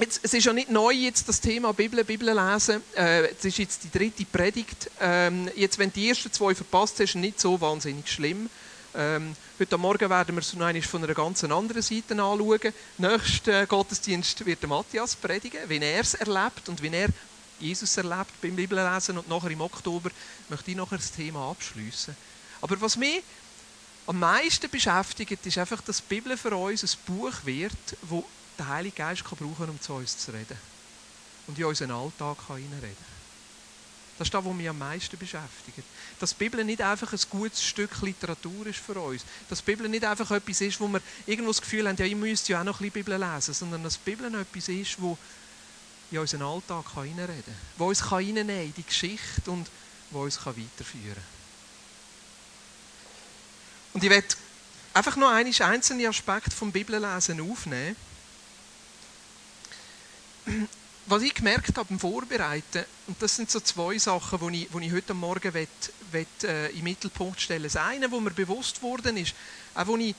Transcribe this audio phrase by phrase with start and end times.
[0.00, 2.80] Jetzt, es ist ja nicht neu jetzt das Thema Bibel, Bibel lesen.
[2.94, 4.88] Äh, es ist jetzt die dritte Predigt.
[5.00, 8.48] Ähm, jetzt, wenn die ersten zwei verpasst hast, ist nicht so wahnsinnig schlimm.
[8.94, 10.50] Ähm, heute Morgen werden wir es
[10.86, 12.72] von einer ganz anderen Seite anschauen.
[12.98, 17.08] Nächsten Gottesdienst wird Matthias predigen, wie er es erlebt und wie er
[17.58, 19.18] Jesus erlebt beim Bibellesen.
[19.18, 20.10] Und nachher im Oktober
[20.48, 22.14] möchte ich nachher das Thema abschließen.
[22.60, 23.24] Aber was mich
[24.06, 27.72] am meisten beschäftigt, ist einfach, dass die Bibel für uns ein Buch wird,
[28.02, 28.24] wo
[28.58, 30.58] der Heilige Geist kann brauchen um zu uns zu reden.
[31.46, 33.18] Und in unseren Alltag hineinreden.
[34.18, 35.86] Das ist das, was mich am meisten beschäftigt.
[36.18, 39.22] Dass die Bibel nicht einfach ein gutes Stück Literatur ist für uns.
[39.48, 42.16] Dass die Bibel nicht einfach etwas ist, wo wir irgendwo das Gefühl haben, ja, ich
[42.16, 43.54] müsste ja auch noch ein bisschen Bibel lesen.
[43.54, 45.16] Sondern dass die Bibel etwas ist, wo
[46.10, 47.54] in unseren Alltag hineinreden kann.
[47.76, 49.70] Wo uns reinnehmen kann in die Geschichte und
[50.10, 51.22] wo uns weiterführen kann.
[53.94, 54.26] Und ich werde
[54.94, 57.94] einfach noch einen einzelnen Aspekt vom Bibellesen aufnehmen
[61.06, 64.92] was ich gemerkt habe beim Vorbereiten, und das sind so zwei Sachen, die ich, ich
[64.92, 65.68] heute Morgen will,
[66.12, 69.34] will, äh, im Mittelpunkt stellen Das eine, wo mir bewusst worden ist,
[69.74, 70.14] auch als ich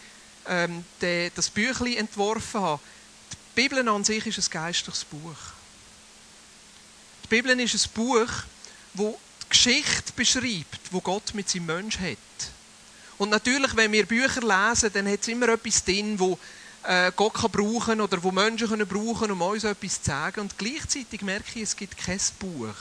[0.48, 2.82] ähm, de, das Büchlein entworfen habe,
[3.32, 5.38] die Bibel an sich ist ein geistliches Buch.
[7.26, 8.30] Die Bibel ist ein Buch,
[8.94, 12.18] wo die Geschichte beschreibt, wo Gott mit seinem Mensch hat.
[13.18, 16.40] Und natürlich, wenn wir Bücher lesen, dann hat es immer etwas drin, wo
[16.84, 20.42] äh, Gott kann brauchen oder wo Menschen können brauchen, um uns etwas zu sagen.
[20.42, 22.76] Und gleichzeitig merke ich, es gibt kein Buch,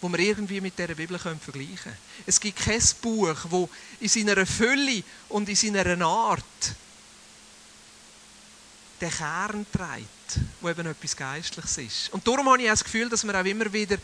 [0.00, 1.96] wo wir irgendwie mit dieser Bibel vergleichen können.
[2.26, 3.68] Es gibt kein Buch, wo
[4.00, 6.44] in seiner Fülle und in seiner Art
[9.00, 12.12] den Kern trägt, wo eben etwas Geistliches ist.
[12.12, 13.98] Und darum habe ich das Gefühl, dass wir auch immer wieder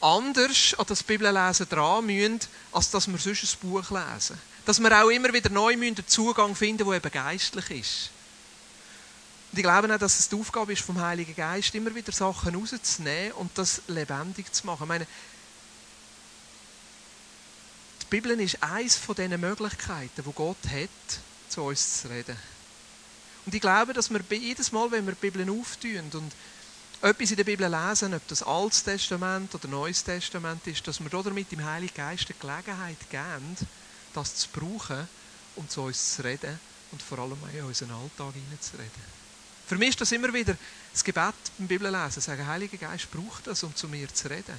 [0.00, 2.40] anders an das Bibellesen dran müssen,
[2.72, 4.38] als dass wir sonst ein Buch lesen.
[4.66, 8.10] Dass wir auch immer wieder neu den Zugang finden, der eben geistlich ist.
[9.54, 12.56] Und ich glaube auch, dass es die Aufgabe ist vom Heiligen Geist, immer wieder Sachen
[12.56, 14.82] rauszunehmen und das lebendig zu machen.
[14.82, 15.06] Ich meine,
[18.02, 22.36] die Bibel ist eines von diesen Möglichkeiten, die Gott hat, zu uns zu reden.
[23.46, 26.32] Und ich glaube, dass wir jedes Mal, wenn wir die Bibel auftun und
[27.00, 31.10] etwas in der Bibel lesen, ob das Altes Testament oder Neues Testament ist, dass wir
[31.10, 33.56] damit dem Heiligen Geist die Gelegenheit geben,
[34.14, 35.06] das zu brauchen,
[35.54, 36.58] um zu uns zu reden
[36.90, 39.23] und vor allem auch in unseren Alltag hineinzureden.
[39.66, 40.56] Für mich ist das immer wieder
[40.92, 42.20] das Gebet beim Bibellesen.
[42.20, 44.54] Sagen, Heiliger Geist braucht das, um zu mir zu reden.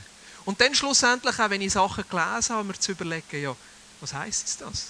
[0.46, 3.56] Und dann schlussendlich, auch wenn ich Sachen gelesen habe, mir zu überlegen, ja,
[4.02, 4.88] was heisst das?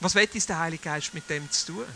[0.00, 1.86] Was will der Heilige Geist mit dem zu tun?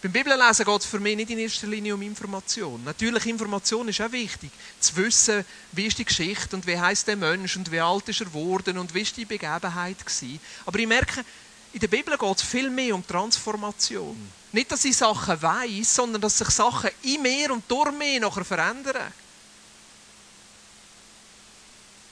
[0.00, 2.82] Beim Bibellesen geht es für mich nicht in erster Linie um Information.
[2.84, 4.50] Natürlich, Information ist auch wichtig.
[4.78, 8.20] Zu wissen, wie ist die Geschichte und wie heißt der Mensch und wie alt ist
[8.20, 10.38] er geworden und wie ist die Begebenheit gewesen.
[10.66, 11.24] Aber ich merke,
[11.72, 14.16] in der Bibel geht es viel mehr um Transformation.
[14.52, 18.44] Nicht, dass ich Sachen weiß, sondern dass sich Sachen in mir und durch mich nachher
[18.44, 19.12] verändern.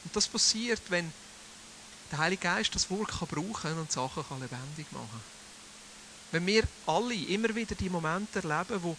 [0.05, 1.13] Und das passiert, wenn
[2.11, 5.21] der Heilige Geist das Wort kann brauchen und Sachen kann lebendig machen kann.
[6.33, 8.97] Wenn wir alle immer wieder die Momente erleben, wo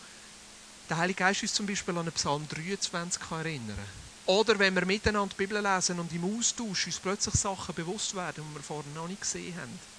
[0.90, 3.78] der Heilige Geist uns zum Beispiel an Psalm 23 kann erinnern.
[4.26, 8.44] Oder wenn wir miteinander die Bibel lesen und im Austausch uns plötzlich Sachen bewusst werden,
[8.50, 9.97] die wir vorher noch nicht gesehen haben.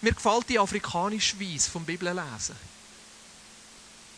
[0.00, 2.54] Mir gefällt die afrikanische Weise vom Bibellesen.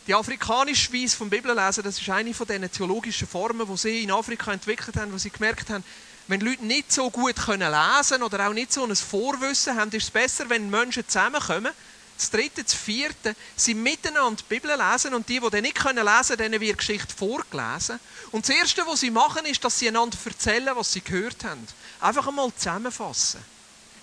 [0.05, 4.11] Die afrikanische Weise vom Bibellesen, das ist eine von diesen theologischen Formen, die sie in
[4.11, 5.83] Afrika entwickelt haben, wo sie gemerkt haben,
[6.27, 10.03] wenn Leute nicht so gut können lesen oder auch nicht so ein Vorwissen haben, ist
[10.03, 11.71] es besser, wenn Menschen zusammenkommen.
[12.17, 16.37] Das dritte, das vierte, sie miteinander die Bibel lesen und die, die nicht lesen können,
[16.37, 17.99] denen wird Geschichte vorgelesen.
[18.31, 21.67] Und das Erste, was sie machen, ist, dass sie einander erzählen, was sie gehört haben.
[21.99, 23.43] Einfach einmal zusammenfassen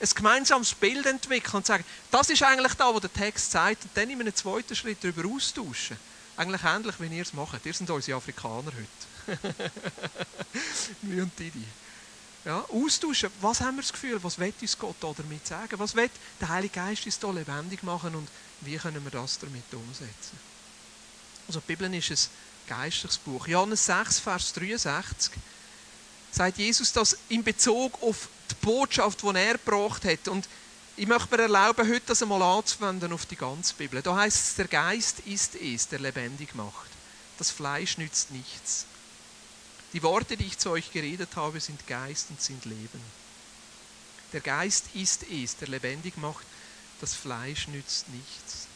[0.00, 3.90] ein gemeinsames Bild entwickeln und sagen, das ist eigentlich da, wo der Text sagt, und
[3.94, 5.96] dann in einem zweiten Schritt darüber austauschen.
[6.36, 7.66] Eigentlich ähnlich, wie ihr es macht.
[7.66, 9.40] Ihr sind unsere Afrikaner heute.
[11.02, 11.64] Wir und Didi.
[12.44, 13.30] Ja, austauschen.
[13.40, 14.22] Was haben wir das Gefühl?
[14.22, 15.78] Was will uns Gott damit sagen?
[15.78, 16.08] Was will
[16.40, 18.28] der Heilige Geist uns hier lebendig machen und
[18.60, 20.38] wie können wir das damit umsetzen?
[21.46, 23.48] Also die Bibel ist ein geistliches Buch.
[23.48, 25.32] Johannes 6, Vers 63
[26.30, 30.28] sagt Jesus das in Bezug auf die Botschaft, die er gebracht hat.
[30.28, 30.48] Und
[30.96, 34.02] ich möchte mir erlauben, heute das einmal anzuwenden auf die ganze Bibel.
[34.02, 36.90] Da heißt es, der Geist ist es, der lebendig macht.
[37.38, 38.86] Das Fleisch nützt nichts.
[39.92, 43.00] Die Worte, die ich zu euch geredet habe, sind Geist und sind Leben.
[44.32, 46.44] Der Geist ist es, der lebendig macht.
[47.00, 48.66] Das Fleisch nützt nichts.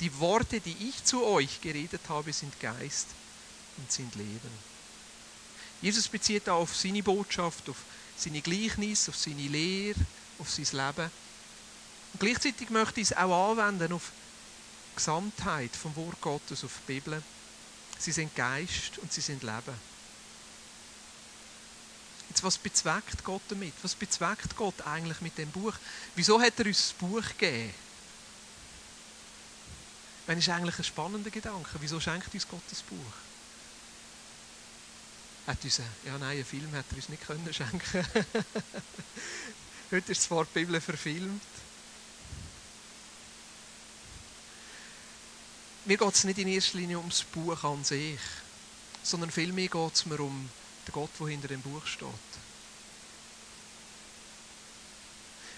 [0.00, 3.06] Die Worte, die ich zu euch geredet habe, sind Geist
[3.78, 4.68] und sind Leben.
[5.80, 7.76] Jesus bezieht da auf seine Botschaft, auf
[8.18, 9.98] seine Gleichnis, auf seine Lehre,
[10.38, 11.10] auf sein Leben.
[12.12, 14.10] Und gleichzeitig möchte ich es auch anwenden auf
[14.92, 17.22] die Gesamtheit vom Wort Gottes, auf die Bibel.
[17.98, 19.88] Sie sind Geist und sie sind Leben.
[22.28, 23.72] Jetzt, was bezweckt Gott damit?
[23.82, 25.74] Was bezweckt Gott eigentlich mit dem Buch?
[26.14, 27.72] Wieso hat er uns das Buch gegeben?
[30.26, 31.70] Das ist eigentlich ein spannender Gedanke.
[31.80, 33.27] Wieso schenkt uns Gott das Buch?
[35.48, 38.04] Hat uns, ja nein, einen Film hat er uns nicht können schenken.
[39.90, 41.40] Heute ist zwar die Bibel verfilmt.
[45.86, 48.20] Mir geht es nicht in erster Linie ums Buch an sich,
[49.02, 50.50] sondern vielmehr geht es mir um
[50.86, 52.08] den Gott, der hinter dem Buch steht.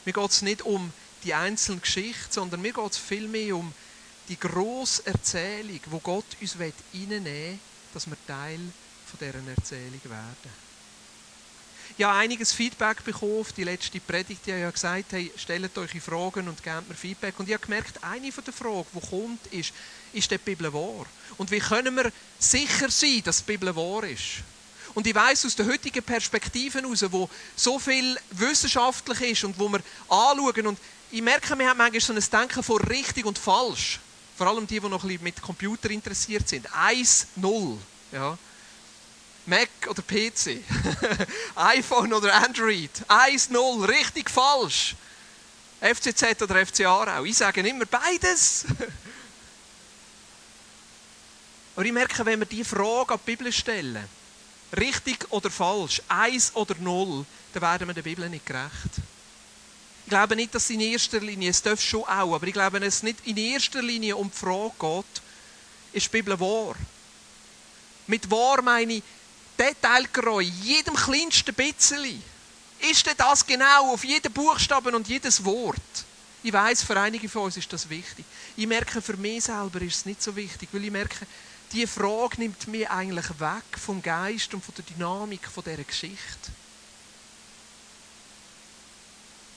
[0.04, 0.92] Mir geht es nicht um
[1.24, 3.74] die einzelne Geschichte, sondern mir geht es vielmehr um
[4.28, 7.58] die grosse Erzählung, wo Gott uns reinnehmen will,
[7.92, 8.60] dass wir Teil
[9.10, 10.70] von dieser Erzählung werden.
[11.98, 14.46] Ich habe einiges Feedback bekommen auf die letzte Predigt.
[14.46, 17.38] Ich habe gesagt, hey, stellt euch Fragen und gebt mir Feedback.
[17.38, 19.72] Und ich habe gemerkt, eine der Fragen, die kommt, ist,
[20.12, 21.04] ist die Bibel wahr?
[21.36, 24.42] Und wie können wir sicher sein, dass die Bibel wahr ist?
[24.94, 29.68] Und ich weiß aus der heutigen Perspektive heraus, wo so viel wissenschaftlich ist und wo
[29.68, 30.68] wir anschauen.
[30.68, 30.78] Und
[31.10, 34.00] ich merke, wir haben manchmal so ein Denken von richtig und falsch.
[34.36, 36.66] Vor allem die, die noch ein bisschen mit Computer interessiert sind.
[36.74, 37.76] 1, 0.
[38.12, 38.38] Ja.
[39.46, 40.62] Mac oder PC.
[41.56, 42.90] iPhone oder Android.
[43.08, 43.84] 1, 0.
[43.84, 44.94] Richtig, falsch.
[45.80, 47.24] FCZ oder FC Aarau.
[47.24, 48.66] Ich sage immer beides.
[51.74, 53.98] Aber ich merke, wenn wir diese Frage an die Bibel stellen,
[54.76, 59.00] richtig oder falsch, 1 oder 0, dann werden wir der Bibel nicht gerecht.
[60.04, 62.96] Ich glaube nicht, dass in erster Linie, es darf schon auch, aber ich glaube, dass
[62.96, 65.22] es nicht in erster Linie um die Frage geht,
[65.92, 66.74] ist die Bibel wahr?
[68.06, 69.02] Mit wahr meine ich
[69.60, 72.22] detailgetreu, jedem kleinsten bisschen.
[72.90, 75.76] Ist denn das genau auf jeden Buchstaben und jedes Wort?
[76.42, 78.24] Ich weiß, für einige von uns ist das wichtig.
[78.56, 81.26] Ich merke, für mich selber ist es nicht so wichtig, weil ich merke,
[81.72, 86.50] diese Frage nimmt mir eigentlich weg vom Geist und von der Dynamik von dieser Geschichte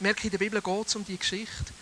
[0.04, 1.74] merke, in der Bibel geht es um die Geschichte.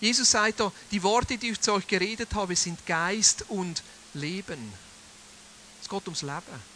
[0.00, 3.82] Jesus sagt da, die Worte, die ich zu euch geredet habe, sind Geist und
[4.14, 4.72] Leben.
[5.82, 6.73] Es geht ums Leben.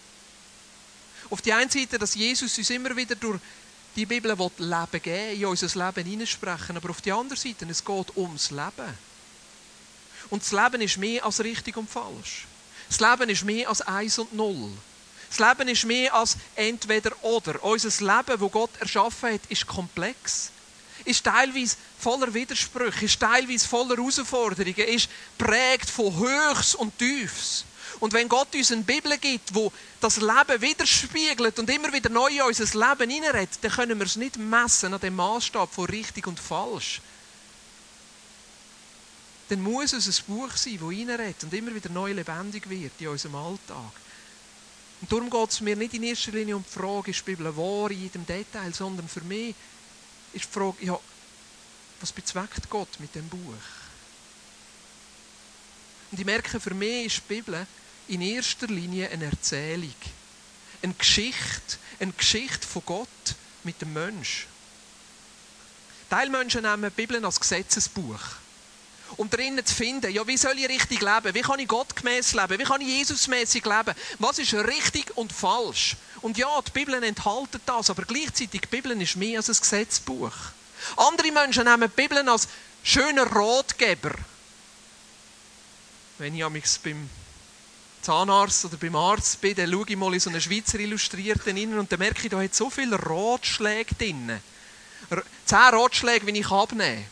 [1.30, 3.38] Auf die einen Seite, dass Jesus uns immer wieder durch
[3.96, 8.16] die Bibel Leben geben in unser Leben hineinsprechen, aber auf die andere Seite, es geht
[8.16, 8.98] ums Leben.
[10.30, 12.46] Und das Leben ist mehr als richtig und falsch.
[12.88, 14.70] Das Leben ist mehr als eins und null.
[15.28, 17.62] Das Leben ist mehr als entweder oder.
[17.62, 20.50] Unser Leben, das Gott erschaffen hat, ist komplex
[21.04, 27.64] ist teilweise voller Widersprüche, ist teilweise voller Herausforderungen, ist prägt von Höchst und Tiefs.
[28.00, 32.28] Und wenn Gott uns eine Bibel gibt, wo das Leben widerspiegelt und immer wieder neu
[32.28, 36.26] in unser Leben hineinredet, dann können wir es nicht messen an dem Maßstab von richtig
[36.26, 37.00] und falsch.
[39.48, 43.08] Dann muss es ein Buch sein, das hineinredet und immer wieder neu lebendig wird in
[43.08, 43.92] unserem Alltag.
[45.00, 47.56] Und darum geht es mir nicht in erster Linie um die Frage, ist die Bibel
[47.56, 49.54] wahr in jedem Detail, sondern für mich
[50.32, 50.98] ist die Frage, ja,
[52.00, 53.38] was bezweckt Gott mit dem Buch?
[56.10, 57.66] Und ich merke, für mich ist die Bibel
[58.08, 59.94] in erster Linie eine Erzählung.
[60.82, 63.08] Eine Geschichte, eine Geschichte von Gott
[63.64, 64.46] mit dem Mensch.
[66.08, 68.20] Teilmenschen nehmen die Bibel als Gesetzesbuch.
[69.16, 71.34] Um drinnen zu finden, ja, wie soll ich richtig leben?
[71.34, 72.58] Wie kann ich gottgemäß leben?
[72.58, 73.94] Wie kann ich Jesusmäßig leben?
[74.18, 75.96] Was ist richtig und falsch?
[76.20, 80.32] Und ja, die Bibel enthält das, aber gleichzeitig, die Bibel ist mehr als ein Gesetzbuch.
[80.96, 82.48] Andere Menschen nehmen die Bibel als
[82.82, 84.14] schöner Ratgeber.
[86.18, 87.08] Wenn ich mich beim
[88.02, 91.78] Zahnarzt oder beim Arzt bin, dann schaue ich mal in so einen Schweizer Illustrierten rein
[91.78, 94.40] und dann merke ich, da hat so viele Ratschläge drin.
[95.44, 97.04] Zehn Ratschläge, wie ich abnehme.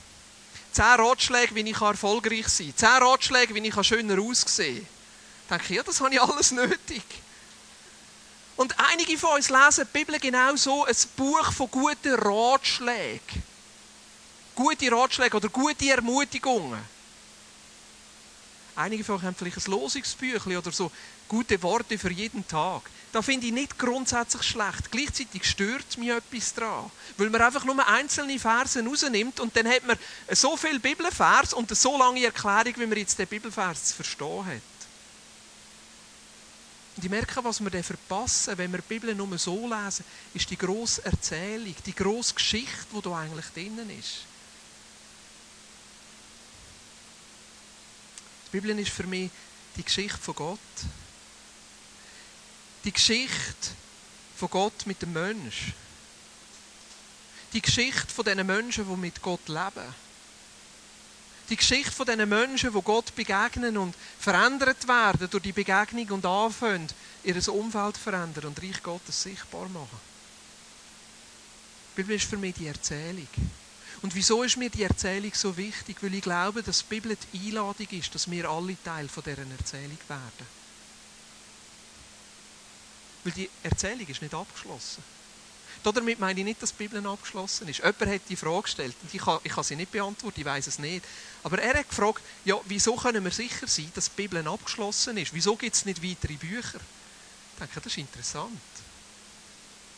[0.72, 2.76] Zehn Ratschläge, wie ich erfolgreich sein kann.
[2.76, 4.86] Zehn Ratschläge, wie ich schöner aussehen
[5.48, 5.58] kann.
[5.58, 7.04] denke ich, ja, das habe ich alles nötig.
[8.56, 13.42] Und einige von uns lesen die Bibel genau so, ein Buch von guten Ratschlägen.
[14.54, 16.95] Gute Ratschläge oder gute Ermutigungen.
[18.76, 20.92] Einige von euch haben vielleicht ein Losungsbüchlein oder so
[21.28, 22.82] gute Worte für jeden Tag.
[23.10, 24.90] Da finde ich nicht grundsätzlich schlecht.
[24.90, 26.90] Gleichzeitig stört mich etwas daran.
[27.16, 29.96] Weil man einfach nur einzelne Verse rausnimmt und dann hat man
[30.30, 34.62] so viel Bibelvers und so lange Erklärung, wie man jetzt den Bibelvers zu verstehen hat.
[36.96, 40.04] Und ich merke, was wir dann verpassen, wenn wir die Bibel nur so lesen,
[40.34, 44.26] ist die grosse Erzählung, die grosse Geschichte, die da eigentlich drinnen ist.
[48.46, 49.30] Die Bibel ist für mich
[49.76, 50.58] die Geschichte von Gott.
[52.84, 53.70] Die Geschichte
[54.36, 55.72] von Gott mit dem Mensch.
[57.52, 59.94] Die Geschichte von diesen Menschen, die mit Gott leben.
[61.48, 66.26] Die Geschichte von diesen Menschen, die Gott begegnen und verändert werden durch die Begegnung und
[66.26, 66.88] anfangen,
[67.24, 70.00] ihr Umfeld verändern und Reich Gottes sichtbar machen.
[71.92, 73.28] Die Bibel ist für mich die Erzählung.
[74.02, 75.96] Und wieso ist mir die Erzählung so wichtig?
[76.02, 79.38] Weil ich glaube, dass die Bibel die Einladung ist, dass wir alle Teil von dieser
[79.38, 80.46] Erzählung werden.
[83.24, 85.02] Weil die Erzählung ist nicht abgeschlossen.
[85.82, 87.78] Damit meine ich nicht, dass die Bibel abgeschlossen ist.
[87.78, 90.66] Jemand hat die Frage gestellt und ich kann, ich kann sie nicht beantworten, ich weiß
[90.66, 91.04] es nicht.
[91.44, 95.32] Aber er hat gefragt, ja, wieso können wir sicher sein, dass die Bibel abgeschlossen ist?
[95.32, 96.80] Wieso gibt es nicht weitere Bücher?
[97.52, 98.75] Ich denke, das ist interessant.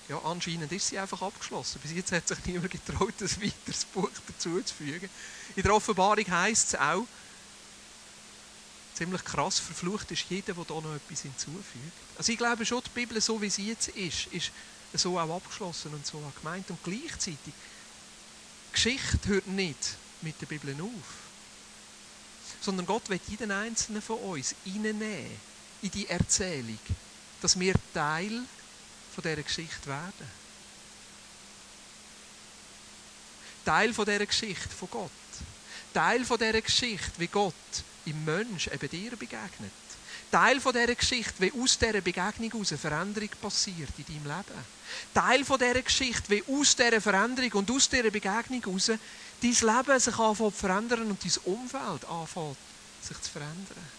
[0.08, 1.80] Ja, anscheinend ist sie einfach abgeschlossen.
[1.82, 5.08] Bis jetzt hat sich niemand getraut, ein weiteres Buch dazu zu fügen.
[5.54, 7.06] In der Offenbarung heißt es auch,
[8.94, 11.92] ziemlich krass, verflucht ist jeder, der da noch etwas hinzufügt.
[12.16, 14.50] Also ich glaube schon, die Bibel, so wie sie jetzt ist, ist
[14.94, 16.68] so auch abgeschlossen und so auch gemeint.
[16.70, 17.52] Und gleichzeitig,
[18.72, 21.28] Geschichte hört nicht mit der Bibel auf.
[22.60, 25.30] Sondern Gott wird jeden einzelnen von uns reinnehmen
[25.82, 26.78] in die Erzählung,
[27.40, 28.42] dass wir Teil
[29.18, 30.30] von dieser Geschichte werden.
[33.64, 35.10] Teil von dieser Geschichte von Gott.
[35.92, 37.54] Teil von dieser Geschichte, wie Gott
[38.04, 39.72] im Mensch eben dir begegnet.
[40.30, 44.64] Teil von dieser Geschichte, wie aus dieser Begegnung heraus eine Veränderung passiert in deinem Leben.
[45.12, 49.98] Teil von dieser Geschichte, wie aus dieser Veränderung und aus dieser Begegnung heraus dein Leben
[50.00, 52.56] sich anfängt zu verändern und dein Umfeld anfängt
[53.02, 53.97] sich zu verändern.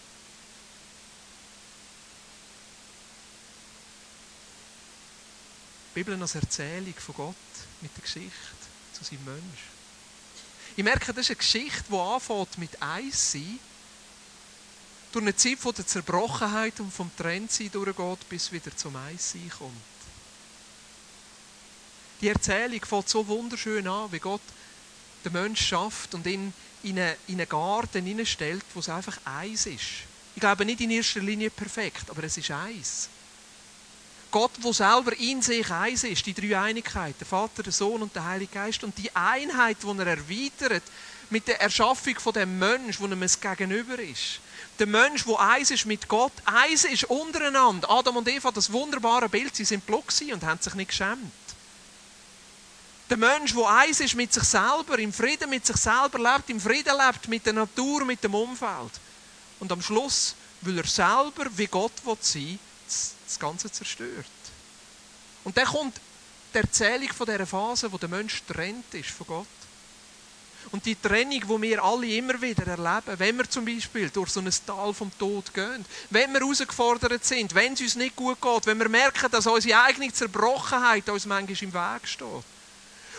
[5.90, 7.34] Die Bibel als Erzählung von Gott
[7.80, 8.30] mit der Geschichte
[8.92, 9.60] zu seinem Mensch.
[10.76, 13.58] Ich merke, das ist eine Geschichte, die anfängt mit Eis sein,
[15.10, 19.74] durch eine Zeit von der Zerbrochenheit und vom Trennsein durchgeht, bis wieder zum Eissein kommt.
[22.20, 24.42] Die Erzählung fängt so wunderschön an, wie Gott
[25.24, 26.52] den Menschen schafft und ihn
[26.84, 30.04] in einen, in einen Garten hineinstellt, wo es einfach Eis ist.
[30.36, 33.08] Ich glaube nicht in erster Linie perfekt, aber es ist Eis.
[34.30, 38.14] Gott, wo selber in sich eins ist, die drei Einigkeit, der Vater, der Sohn und
[38.14, 40.82] der Heilige Geist und die Einheit, die er erweitert
[41.30, 44.40] mit der Erschaffung von dem Mensch, wo ihm es gegenüber ist.
[44.78, 47.90] Der Mensch, wo eins ist mit Gott, eins ist untereinander.
[47.90, 51.32] Adam und Eva, das wunderbare Bild, sie sind block und haben sich nicht geschämt.
[53.08, 56.60] Der Mensch, wo eins ist mit sich selber, im Frieden mit sich selber lebt, im
[56.60, 58.92] Frieden lebt mit der Natur, mit dem Umfeld.
[59.58, 62.58] Und am Schluss will er selber, wie Gott sein will,
[63.30, 64.26] das Ganze zerstört.
[65.44, 66.00] Und dann kommt
[66.52, 69.46] die Erzählung von dieser Phase, wo der Mensch trennt ist von Gott.
[70.72, 74.40] Und die Trennung, wo wir alle immer wieder erleben, wenn wir zum Beispiel durch so
[74.40, 78.66] ein Tal vom Tod gehen, wenn wir herausgefordert sind, wenn es uns nicht gut geht,
[78.66, 82.44] wenn wir merken, dass unsere eigene Zerbrochenheit uns manchmal im Weg steht.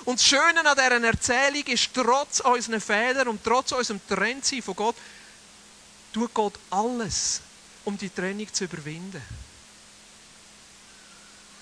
[0.06, 4.76] Und das Schöne an dieser Erzählung ist, trotz unseren Fehlern und trotz unserem Trennsein von
[4.76, 4.96] Gott,
[6.14, 7.42] tut Gott alles,
[7.86, 9.22] um die Trennung zu überwinden.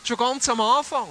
[0.10, 1.08] Schon ganz am Anfang.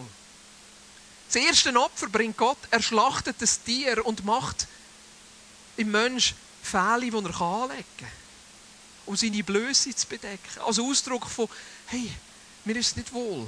[1.28, 4.66] Das erste Opfer bringt Gott, er schlachtet das Tier und macht
[5.76, 8.08] im Mensch Fälle, die er anlegen kann,
[9.06, 10.60] um seine Blöße zu bedecken.
[10.66, 11.48] Als Ausdruck von,
[11.86, 12.10] hey,
[12.64, 13.46] mir ist es nicht wohl,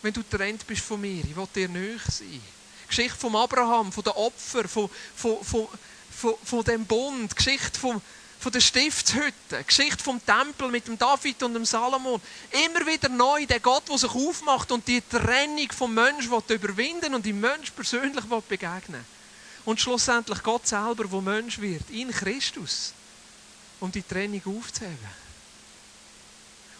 [0.00, 2.40] wenn du getrennt bist von mir, ich will dir nahe sein.
[2.88, 5.68] Geschichte von Abraham, von den Opfern, von, von, von,
[6.10, 8.00] von, von dem Bund, Geschichte von,
[8.46, 12.20] von der Stiftshütte, Geschichte vom Tempel mit dem David und dem Salomon.
[12.64, 17.26] Immer wieder neu der Gott, der sich aufmacht und die Trennung vom Mensch überwinden und
[17.26, 19.04] dem Mensch persönlich begegnen
[19.64, 22.92] Und schlussendlich Gott selber, wo Mensch wird, in Christus,
[23.80, 24.96] um die Trennung aufzuheben.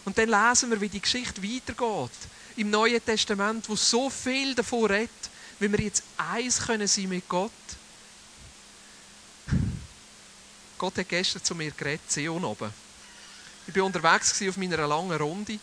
[0.05, 2.17] Und dann lesen wir, wie die Geschichte weitergeht
[2.55, 5.09] im Neuen Testament, wo so viel davon redet,
[5.59, 7.51] wie wir jetzt eins können sein mit Gott
[10.77, 12.71] Gott hat gestern zu mir geredet, Sion oben.
[13.67, 15.59] Ich war unterwegs auf meiner langen Runde.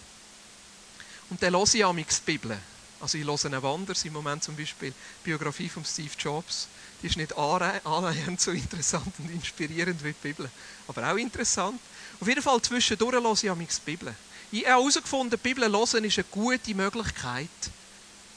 [1.31, 2.59] Und dann höre ich die Bibel.
[3.01, 6.69] Also ich höre einen Wanders, im Moment zum Beispiel die Biografie von Steve Jobs.
[7.03, 10.51] Die ist nicht annähernd so interessant und inspirierend wie die Bibel.
[10.89, 11.81] Aber auch interessant.
[12.21, 14.15] Auf jeden Fall zwischendurch höre ich die Bibel.
[14.53, 17.49] Ich habe herausgefunden, die Bibel hören ist eine gute Möglichkeit,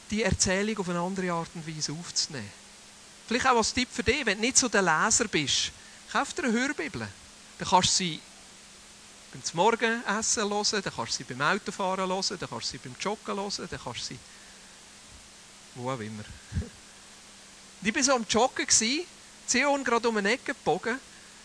[0.10, 2.50] die Erzählung auf eine andere Art und Weise aufzunehmen.
[3.28, 5.72] Vielleicht auch als Tipp für dich, wenn du nicht so der Leser bist,
[6.18, 7.08] Kauf dir eine Hörbibel.
[7.60, 8.20] Dann kannst du sie
[9.32, 12.96] beim Morgenessen hören, dann kannst du sie beim Autofahren hören, dann kannst du sie beim
[13.00, 14.20] Joggen hören, dann kannst du sie
[15.76, 16.24] wo auch immer.
[17.84, 18.66] ich war so am Joggen,
[19.46, 21.00] Zion gerade um eine Ecke gebogen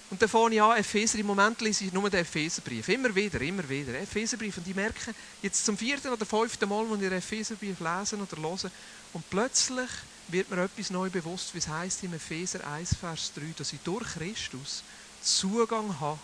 [0.08, 3.42] und dann fange ich an, Epheser, im Moment lese ich nur den Epheserbrief, immer wieder,
[3.42, 7.18] immer wieder, Epheserbrief und ich merke, jetzt zum vierten oder fünften Mal, wenn ich den
[7.18, 8.70] Epheserbrief lesen oder hören
[9.12, 9.90] und plötzlich
[10.28, 13.80] wird mir etwas neu bewusst, wie es heißt im Epheser 1, Vers 3, dass ich
[13.80, 14.82] durch Christus
[15.22, 16.18] Zugang habe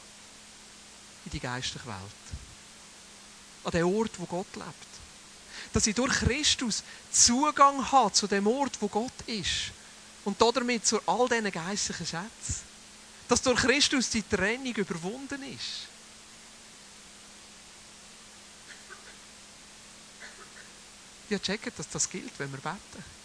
[1.25, 1.97] in die geistliche Welt.
[3.65, 4.89] An den Ort, wo Gott lebt.
[5.73, 9.73] Dass ich durch Christus Zugang habe zu dem Ort, wo Gott ist.
[10.25, 12.63] Und damit zu all diesen geistlichen Schätzen.
[13.29, 15.89] Dass durch Christus die Trennung überwunden ist.
[21.31, 23.18] Habe gecheckt, dass das gilt, wenn wir beten.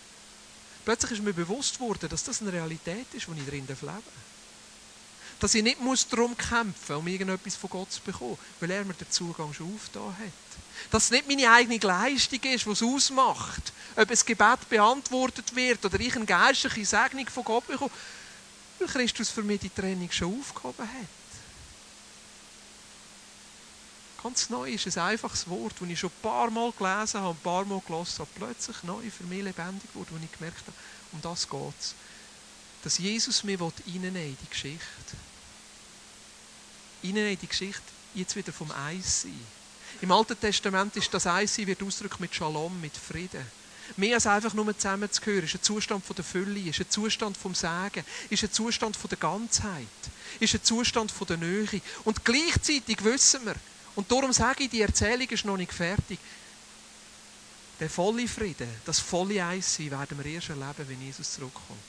[0.85, 4.23] Plötzlich ist mir bewusst worden, dass das eine Realität ist, die ich darin leben.
[5.39, 8.85] Dass ich nicht muss darum kämpfen muss, um irgendetwas von Gott zu bekommen, weil er
[8.85, 10.91] mir den Zugang schon aufgetan hat.
[10.91, 15.83] Dass es nicht meine eigene Leistung ist, die es ausmacht, ob ein Gebet beantwortet wird
[15.85, 17.91] oder ich eine geistliche Segnung von Gott bekomme,
[18.79, 21.22] weil Christus für mich die Trennung schon aufgehoben hat.
[24.23, 27.43] Ganz neu ist ein einfaches Wort, das ich schon ein paar Mal gelesen habe, ein
[27.43, 30.77] paar Mal gelesen habe, plötzlich neu für mich lebendig wurde, wo ich gemerkt habe,
[31.11, 31.93] um das geht es.
[32.85, 34.79] Dass Jesus mich reinnehmen in die Geschichte.
[37.03, 37.81] Reinnehmen in die Geschichte,
[38.15, 39.39] jetzt wieder vom Eis sein.
[39.99, 43.45] Im Alten Testament ist das Eis sein, wird ausgedrückt mit Shalom, mit Frieden.
[43.97, 47.53] Mehr als einfach nur zusammenzugehören, ist ein Zustand von der Fülle, ist ein Zustand vom
[47.53, 49.83] Sagen, ist ein Zustand von der Ganzheit,
[50.39, 51.81] ist ein Zustand von der Nähe.
[52.05, 53.55] Und gleichzeitig wissen wir,
[53.95, 56.19] und darum sage ich, die Erzählung ist noch nicht fertig.
[57.79, 61.79] Der volle Frieden, das volle Eissein werden wir erst erleben, wenn Jesus zurückkommt.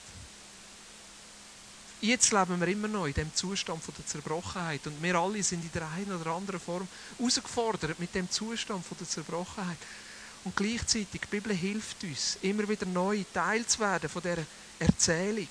[2.00, 5.64] Jetzt leben wir immer noch in dem Zustand von der Zerbrochenheit und wir alle sind
[5.64, 9.78] in der einen oder anderen Form herausgefordert mit dem Zustand von der Zerbrochenheit.
[10.44, 14.44] Und gleichzeitig, die Bibel hilft uns, immer wieder neu Teil zu werden von dieser
[14.78, 15.48] Erzählung.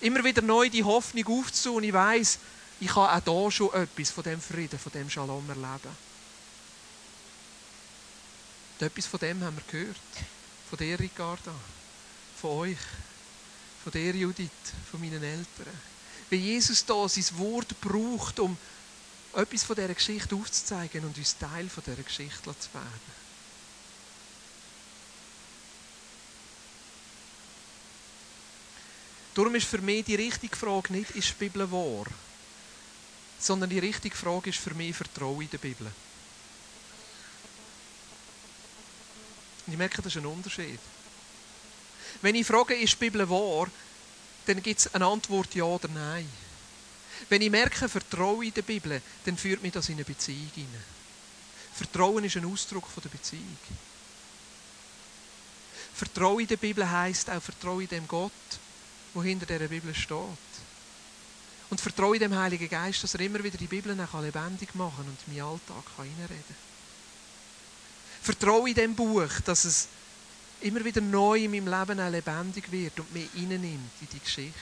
[0.00, 1.84] Immer wieder neu die Hoffnung aufzutun.
[1.84, 2.40] Ich weiß,
[2.82, 5.96] ich kann auch hier schon etwas von dem Frieden, von dem Shalom erleben.
[8.74, 9.96] Und etwas von dem haben wir gehört.
[10.68, 11.54] Von dir, Ricarda.
[12.40, 12.78] Von euch.
[13.84, 14.50] Von dir, Judith.
[14.90, 15.80] Von meinen Eltern.
[16.28, 18.58] Wie Jesus da sein Wort braucht, um
[19.32, 23.22] etwas von dieser Geschichte aufzuzeigen und uns Teil von dieser Geschichte zu werden.
[29.34, 32.06] Darum ist für mich die richtige Frage nicht, ist die Bibel wahr?
[33.42, 35.86] Sondern die richtige Frage ist für mich Vertrauen in der Bibel.
[39.66, 40.78] Und ich merke, das ist ein Unterschied.
[42.20, 43.68] Wenn ich frage, ist die Bibel wahr,
[44.46, 46.28] dann gibt es eine Antwort ja oder nein.
[47.28, 50.84] Wenn ich merke, Vertrauen in der Bibel, dann führt mich das in eine Beziehung hinein.
[51.74, 53.58] Vertrauen ist ein Ausdruck von der Beziehung.
[55.94, 58.32] Vertrauen in der Bibel heißt auch Vertrauen in dem Gott,
[59.14, 60.51] wo hinter der Bibel steht.
[61.72, 65.18] Und vertraue dem Heiligen Geist, dass er immer wieder die Bibel lebendig machen kann und
[65.26, 66.56] in meinen Alltag hineinreden kann.
[68.20, 69.88] Vertraue in dem Buch, dass es
[70.60, 74.52] immer wieder neu in meinem Leben lebendig wird und mich hineinnimmt in die Geschichte.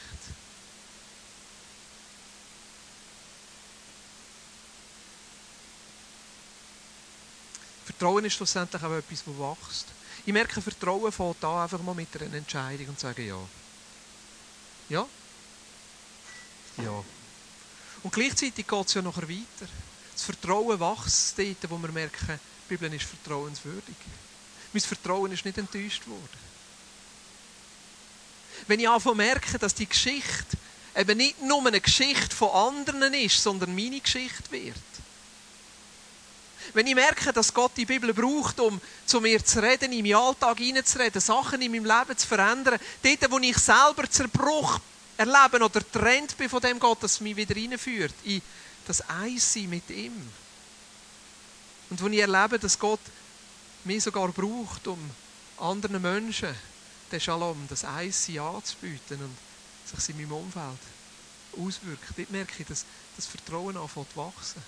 [7.87, 9.87] Vertrauen ist schlussendlich auch etwas, das wächst.
[10.27, 13.41] Ich merke, Vertrauen fängt an einfach mal mit einer Entscheidung und sagen ja.
[14.89, 15.09] Ja,
[16.79, 17.05] ja.
[18.03, 19.69] Und gleichzeitig geht es ja nachher weiter.
[20.13, 23.97] Das Vertrauen wächst dort, wo wir merken, die Bibel ist vertrauenswürdig.
[24.73, 26.51] Mein Vertrauen ist nicht enttäuscht worden.
[28.67, 30.57] Wenn ich anfange merke, dass die Geschichte
[30.97, 34.77] eben nicht nur eine Geschichte von anderen ist, sondern meine Geschichte wird.
[36.73, 40.15] Wenn ich merke, dass Gott die Bibel braucht, um zu mir zu reden, in meinen
[40.15, 44.79] Alltag hineinzureden, Sachen in meinem Leben zu verändern, dort, wo ich selber Zerbruch
[45.21, 48.41] erleben oder trennt bin von dem Gott, das mich wieder reinführt in
[48.87, 50.15] das Eissein mit ihm.
[51.91, 53.01] Und wo ich erlebe, dass Gott
[53.85, 54.99] mich sogar braucht, um
[55.59, 56.55] anderen Menschen
[57.13, 59.37] den Shalom, das Eissein anzubieten und
[59.99, 60.79] sich in meinem Umfeld
[61.59, 62.17] auswirkt.
[62.17, 64.63] Dort merke ich, dass das Vertrauen anfängt zu wachsen.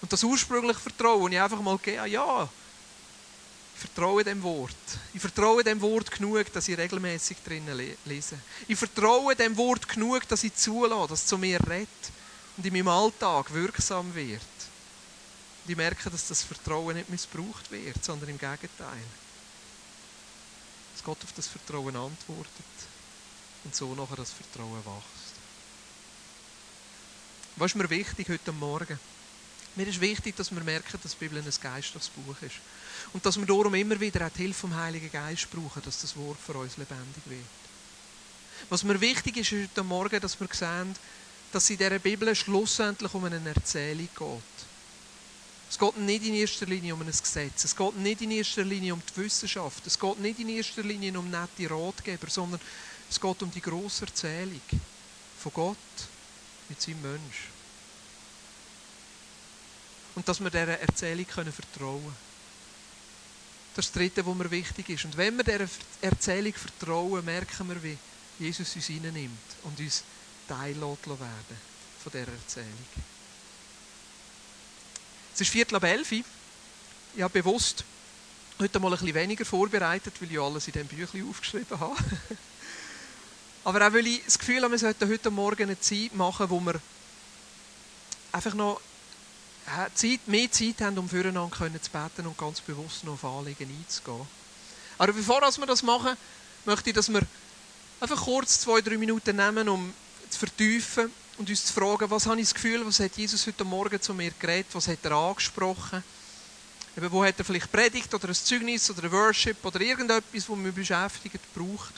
[0.00, 2.48] Und das ursprüngliche Vertrauen, ich einfach mal gehe, ja,
[3.76, 4.74] vertraue dem Wort.
[5.12, 8.38] Ich vertraue dem Wort genug, dass ich regelmäßig drinnen lese.
[8.66, 11.88] Ich vertraue dem Wort genug, dass ich zulasse, dass es zu mir redet
[12.56, 14.40] und in meinem Alltag wirksam wird.
[15.64, 19.04] Und ich merke, dass das Vertrauen nicht missbraucht wird, sondern im Gegenteil.
[20.94, 22.64] Dass Gott auf das Vertrauen antwortet
[23.64, 25.34] und so nachher das Vertrauen wächst.
[27.56, 28.98] Was ist mir wichtig heute Morgen?
[29.74, 32.56] Mir ist wichtig, dass wir merken, dass die Bibel ein geistliches Buch ist.
[33.12, 36.16] Und dass wir darum immer wieder auch die Hilfe vom Heiligen Geist brauchen, dass das
[36.16, 37.40] Wort für uns lebendig wird.
[38.68, 40.94] Was mir wichtig ist heute Morgen, dass wir sehen,
[41.52, 44.66] dass es in dieser Bibel schlussendlich um eine Erzählung geht.
[45.68, 47.64] Es geht nicht in erster Linie um ein Gesetz.
[47.64, 49.86] Es geht nicht in erster Linie um die Wissenschaft.
[49.86, 52.60] Es geht nicht in erster Linie um nette Ratgeber, sondern
[53.10, 54.60] es geht um die grosse Erzählung
[55.38, 55.76] von Gott
[56.68, 57.48] mit seinem Mensch.
[60.14, 62.16] Und dass wir dieser Erzählung vertrauen können.
[63.76, 65.04] Das ist das Dritte, was mir wichtig ist.
[65.04, 65.68] Und wenn wir dieser
[66.00, 67.98] Erzählung vertrauen, merken wir, wie
[68.38, 70.02] Jesus uns reinnimmt und uns
[70.48, 71.58] Teil werden
[72.02, 72.86] von dieser Erzählung.
[75.34, 76.10] Es ist Viertel ab elf.
[76.10, 76.24] Ich
[77.20, 77.84] habe bewusst
[78.58, 81.96] heute mal ein bisschen weniger vorbereitet, weil ich alles in diesem Büchlein aufgeschrieben habe.
[83.64, 86.60] Aber auch weil ich das Gefühl habe, wir sollten heute Morgen eine Zeit machen, wo
[86.60, 86.80] wir
[88.32, 88.80] einfach noch
[89.94, 91.50] Zeit, mehr Zeit haben, um füreinander
[91.82, 94.26] zu beten und ganz bewusst noch auf Anliegen einzugehen.
[94.98, 96.16] Aber bevor wir das machen,
[96.64, 97.22] möchte ich, dass wir
[98.00, 99.92] einfach kurz zwei, drei Minuten nehmen, um
[100.30, 103.64] zu vertiefen und uns zu fragen, was habe ich das Gefühl, was hat Jesus heute
[103.64, 106.02] Morgen zu mir geredet, was hat er angesprochen,
[106.96, 110.56] Eben, wo hat er vielleicht Predigt oder ein Zeugnis oder ein Worship oder irgendetwas, das
[110.56, 111.92] mich beschäftigt, braucht.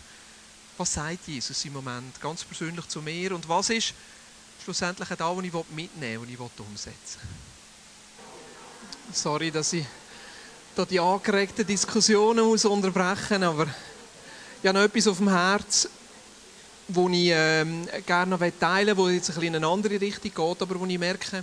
[0.76, 3.94] Was sagt Jesus im Moment ganz persönlich zu mir und was ist
[4.64, 7.47] schlussendlich auch da, was ich mitnehmen will, was ich umsetzen will.
[9.12, 9.86] Sorry, dass ich
[10.76, 13.66] da die angeregten Diskussionen muss unterbrechen muss, aber
[14.62, 15.88] ich habe noch etwas auf dem Herz,
[16.88, 20.30] das ich ähm, gerne noch teilen will, das jetzt ein bisschen in eine andere Richtung
[20.34, 21.42] geht, aber wo ich merke,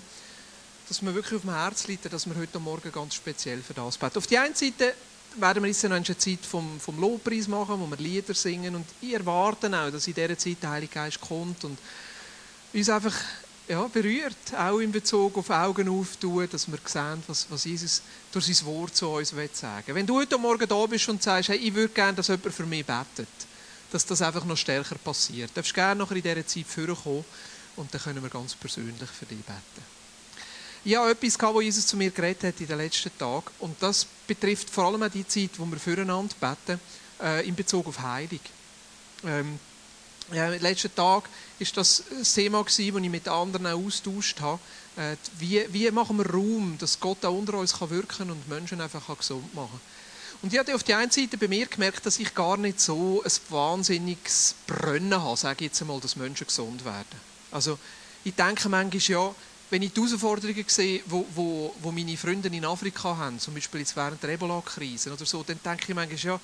[0.88, 3.98] dass mir wirklich auf dem Herz liegt, dass wir heute Morgen ganz speziell für das
[3.98, 4.18] beten.
[4.20, 4.94] Auf die eine Seite
[5.38, 8.86] werden wir jetzt noch eine Zeit vom, vom Lobpreis machen, wo wir Lieder singen und
[9.02, 11.80] ich erwarte auch, dass in dieser Zeit der Heilige Geist kommt und
[12.74, 13.16] uns einfach
[13.68, 18.02] ja, berührt, auch in Bezug auf Augen auftun, dass wir sehen, was, was Jesus
[18.32, 19.96] durch sein Wort zu uns sagen will.
[19.96, 22.66] Wenn du heute Morgen da bist und sagst, hey, ich würde gerne, dass jemand für
[22.66, 23.28] mich betet,
[23.92, 27.26] dass das einfach noch stärker passiert, darfst du gerne noch in dieser Zeit vorkommen
[27.76, 29.96] und dann können wir ganz persönlich für dich beten.
[30.84, 34.06] Ich habe etwas wo Jesus zu mir geredet hat in den letzten Tagen und das
[34.28, 36.80] betrifft vor allem auch die Zeit, wo wir füreinander beten,
[37.22, 38.40] äh, in Bezug auf Heilung.
[39.26, 39.60] Ähm,
[40.32, 41.26] ja, den letzten Tagen
[41.60, 44.60] war das ein Thema, das ich mit anderen austauscht habe.
[44.98, 48.82] Äh, wie, wie machen wir Raum, dass Gott auch unter uns kann wirken und Menschen
[48.82, 49.82] einfach gesund machen kann.
[50.42, 53.24] Und ich habe auf der einen Seite bei mir gemerkt, dass ich gar nicht so
[53.24, 57.20] ein wahnsinniges Brennen habe, sage ich jetzt einmal, dass Menschen gesund werden.
[57.52, 57.80] Also
[58.24, 59.36] ich denke manchmal, ja,
[59.70, 63.82] wenn ich die Herausforderungen sehe, wo, wo, wo meine Freunde in Afrika haben, zum Beispiel
[63.82, 66.40] jetzt während der Ebola-Krise oder so, dann denke ich manchmal, ja,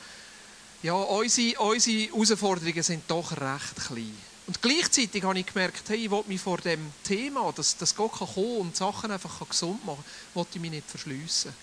[0.84, 4.17] ja, unsere, unsere Herausforderungen sind doch recht klein.
[4.48, 8.17] Und gleichzeitig habe ich gemerkt, hey, ich will mich vor dem Thema, dass, dass Gott
[8.17, 11.54] kann kommen und Sachen einfach gesund machen kann, ich mich nicht verschliessen.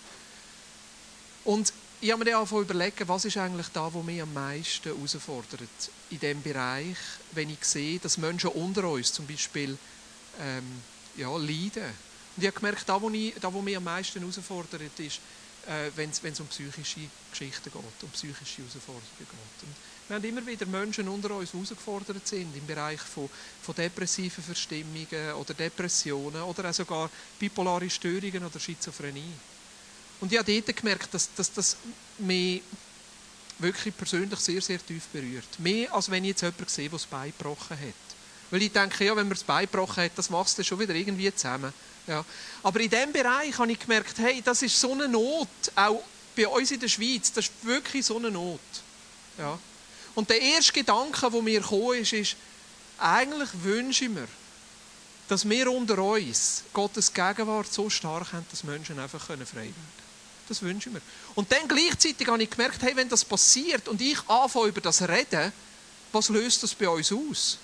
[1.44, 4.94] Und ich habe mir dann angefangen überlegen, was ist eigentlich da, was mich am meisten
[4.94, 5.68] herausfordert
[6.11, 6.96] in diesem Bereich,
[7.33, 9.76] wenn ich sehe, dass Menschen unter uns zum Beispiel
[10.40, 10.83] ähm,
[11.16, 11.92] ja, leiden.
[12.37, 15.20] Und ich habe gemerkt, da, wo, ich, da, wo mich am meisten herausfordert, ist,
[15.68, 17.00] äh, wenn es um psychische
[17.31, 19.28] Geschichten geht, um psychische Herausforderungen geht.
[19.62, 19.74] Und
[20.09, 23.28] wir haben immer wieder Menschen unter uns, die herausgefordert sind im Bereich von,
[23.62, 29.33] von depressiven Verstimmungen oder Depressionen oder auch sogar bipolare Störungen oder Schizophrenie.
[30.20, 31.76] Und ich habe dort gemerkt, dass, dass das
[32.18, 32.62] mich
[33.59, 35.59] wirklich persönlich sehr, sehr tief berührt.
[35.59, 37.94] Mehr, als wenn ich jetzt jemanden sehe, der das Bein gebrochen hat.
[38.50, 40.94] Weil ich denke, ja, wenn man das Bein gebrochen hat, das machst du schon wieder
[40.94, 41.72] irgendwie zusammen.
[42.06, 42.24] Ja.
[42.62, 46.02] Aber in diesem Bereich habe ich gemerkt, hey, das ist so eine Not, auch
[46.34, 48.61] bei uns in der Schweiz, das ist wirklich so eine Not.
[49.37, 49.58] Ja.
[50.14, 52.37] Und der erste Gedanke, der mir gekommen ist, ist,
[52.98, 54.26] eigentlich wünsche ich mir,
[55.28, 59.74] dass wir unter uns Gottes Gegenwart so stark haben, dass Menschen einfach frei werden können.
[60.48, 61.02] Das wünsche ich mir.
[61.34, 65.02] Und dann gleichzeitig habe ich gemerkt, hey, wenn das passiert und ich anfange über das
[65.06, 65.52] reden,
[66.11, 67.58] was löst das bei uns aus?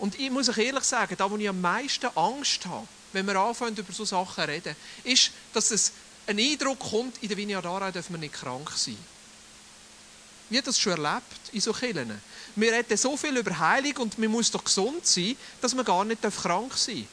[0.00, 3.36] Und ich muss euch ehrlich sagen, da wo ich am meisten Angst habe, wenn wir
[3.36, 5.92] anfangen über so Sachen zu reden, ist, dass es
[6.26, 8.96] ein Eindruck kommt, in der Vinyadara dürfen wir nicht krank sein.
[10.48, 12.18] Ich habe das schon erlebt in so Kirchen.
[12.56, 16.04] Wir reden so viel über Heilung und man muss doch gesund sein, dass man gar
[16.04, 17.06] nicht krank sein darf.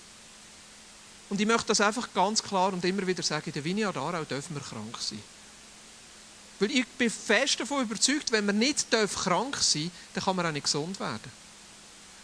[1.29, 4.55] Und ich möchte das einfach ganz klar und immer wieder sagen, in der Vinyadara dürfen
[4.55, 5.21] wir krank sein.
[6.59, 10.45] Weil ich bin fest davon überzeugt, wenn man nicht krank sein darf, dann kann man
[10.45, 11.46] auch nicht gesund werden.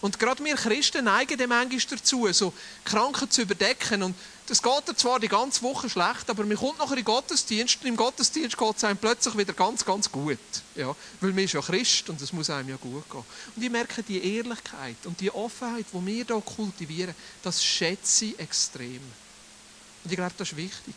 [0.04, 2.52] Und gerade wir Christen neigen dem manchmal dazu, so
[2.84, 4.04] Kranken zu überdecken.
[4.04, 7.78] Und das geht zwar die ganze Woche schlecht, aber man kommt nachher in den Gottesdienst
[7.80, 10.40] und im Gottesdienst geht es einem plötzlich wieder ganz, ganz gut.
[10.76, 13.24] Ja, weil man ist ja Christ und es muss einem ja gut gehen.
[13.56, 18.40] Und ich merke, die Ehrlichkeit und die Offenheit, die wir hier kultivieren, das schätze ich
[18.40, 19.00] extrem.
[20.04, 20.96] Und ich glaube, das ist wichtig.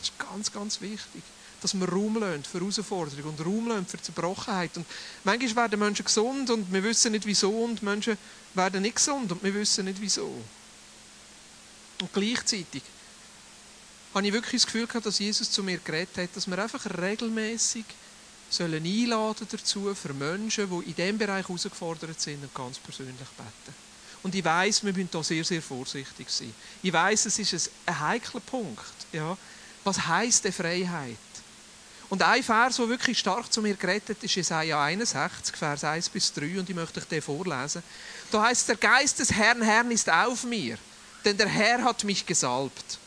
[0.00, 1.22] Das ist ganz, ganz wichtig
[1.62, 4.76] dass wir Raum lassen für Herausforderungen und Raum lassen für Zerbrochenheit.
[4.76, 4.86] Und
[5.24, 8.18] manchmal werden Menschen gesund und wir wissen nicht wieso und Menschen
[8.54, 10.34] werden nicht gesund und wir wissen nicht wieso.
[12.00, 12.82] Und gleichzeitig
[14.12, 16.84] habe ich wirklich das Gefühl gehabt, dass Jesus zu mir geredet hat, dass wir einfach
[16.98, 17.84] regelmäßig
[18.50, 23.74] sollen einladen dazu für Menschen, die in diesem Bereich herausgefordert sind und ganz persönlich beten.
[24.22, 26.52] Und ich weiß, wir müssen da sehr, sehr vorsichtig sein.
[26.82, 28.84] Ich weiß, es ist ein heikler Punkt.
[29.12, 29.36] Ja.
[29.84, 31.16] Was heißt die Freiheit?
[32.12, 36.30] Und ein Vers, der wirklich stark zu mir gerettet ist, Jesaja 61, Vers 1 bis
[36.34, 37.82] 3, und ich möchte euch den vorlesen.
[38.30, 40.76] Da heißt der Geist des Herrn, Herrn ist auf mir,
[41.24, 42.98] denn der Herr hat mich gesalbt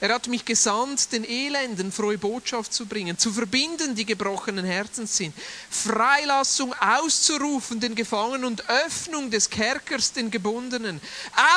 [0.00, 5.16] er hat mich gesandt, den Elenden frohe Botschaft zu bringen, zu verbinden, die gebrochenen Herzens
[5.16, 5.34] sind,
[5.70, 11.00] Freilassung auszurufen den Gefangenen und Öffnung des Kerkers den Gebundenen,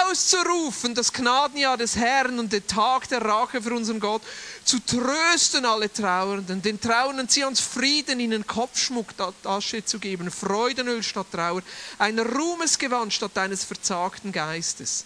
[0.07, 4.23] auszurufen das Gnadenjahr des Herrn und den Tag der Rache für unseren Gott,
[4.65, 9.07] zu trösten alle Trauernden, den Trauernden sie ans Frieden, ihnen Kopfschmuck
[9.43, 11.61] Asche zu geben, Freudenöl statt Trauer,
[11.99, 15.05] ein Ruhmesgewand statt eines verzagten Geistes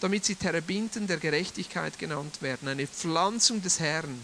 [0.00, 4.22] damit sie Terebinden der Gerechtigkeit genannt werden, eine Pflanzung des Herrn,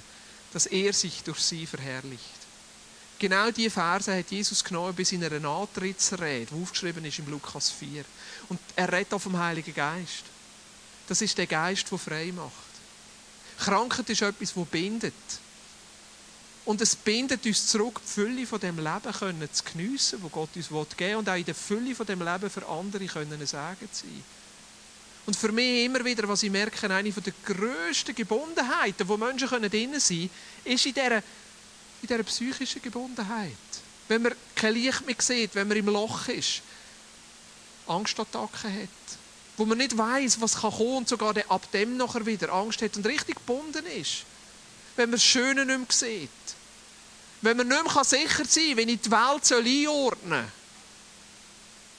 [0.52, 2.44] dass er sich durch sie verherrlicht.
[3.18, 7.70] Genau diese Verse hat Jesus genommen bis in einer Antrittsrede, die aufgeschrieben ist im Lukas
[7.70, 8.04] 4.
[8.48, 10.24] Und er redet auf dem Heiligen Geist.
[11.06, 12.52] Das ist der Geist, der frei macht.
[13.58, 15.14] Krankheit ist etwas, das bindet.
[16.64, 20.50] Und es bindet uns zurück, die Fülle von dem Leben können zu geniessen, wo Gott
[20.56, 23.46] uns geben will, und auch in der Fülle von dem Leben für andere können ein
[23.46, 24.24] Segen sein.
[25.26, 29.98] Und für mich immer wieder, was ich merke, eine der grössten Gebundenheiten, wo Menschen drin
[29.98, 30.30] sein können,
[30.64, 31.22] ist in dieser, in
[32.08, 33.52] dieser psychischen Gebundenheit.
[34.08, 36.60] Wenn man kein Licht mehr sieht, wenn man im Loch ist,
[37.86, 39.18] Angstattacken hat,
[39.56, 43.06] wo man nicht weiß, was kann und sogar ab dem nachher wieder Angst hat und
[43.06, 44.24] richtig gebunden ist.
[44.96, 46.30] Wenn man das Schöne nicht mehr sieht.
[47.40, 50.63] Wenn man nicht mehr sicher sein kann, wenn ich die Welt einordnen soll.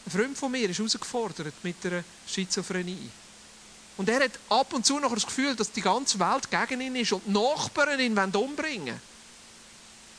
[0.06, 3.10] Ein Freund von mir ist herausgefordert mit einer Schizophrenie.
[3.98, 6.96] Und er hat ab und zu noch das Gefühl, dass die ganze Welt gegen ihn
[6.96, 9.02] ist und die Nachbarn ihn umbringen wollen.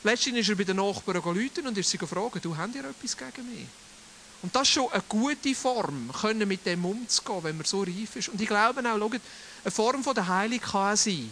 [0.03, 3.17] Letztens ist er bei den Nachbarn gerufen und ist sie gefragt, du, habt ihr etwas
[3.17, 3.67] gegen mich?
[4.43, 8.17] Und das ist schon eine gute Form, können mit dem umzugehen, wenn man so reif
[8.17, 8.29] ist.
[8.29, 9.21] Und ich glaube auch, schaut,
[9.65, 11.31] eine Form der Heilung kann sein,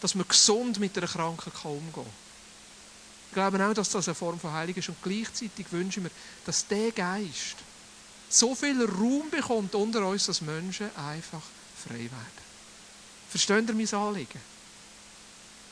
[0.00, 2.06] dass man gesund mit einer Krankheit umgehen kann.
[3.30, 4.88] Ich glaube auch, dass das eine Form von Heilung ist.
[4.88, 6.10] Und gleichzeitig wünsche ich mir,
[6.44, 7.56] dass der Geist
[8.28, 11.42] so viel Raum bekommt unter uns, dass Menschen einfach
[11.86, 12.46] frei werden.
[13.30, 14.40] Versteht ihr mein Anliegen?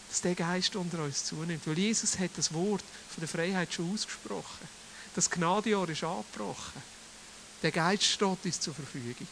[0.09, 1.67] Dass der Geist unter uns zunimmt.
[1.67, 4.69] Weil Jesus hat das Wort von der Freiheit schon ausgesprochen.
[5.15, 6.83] Das Gnadejahr ist angebrochen.
[7.63, 9.27] Der Geist steht uns zur Verfügung.